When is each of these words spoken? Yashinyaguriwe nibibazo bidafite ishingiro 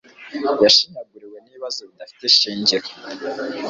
Yashinyaguriwe 0.63 1.37
nibibazo 1.39 1.79
bidafite 1.89 2.23
ishingiro 2.31 2.87